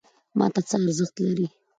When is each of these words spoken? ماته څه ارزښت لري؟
ماته 0.37 0.61
څه 0.69 0.75
ارزښت 0.85 1.15
لري؟ 1.25 1.47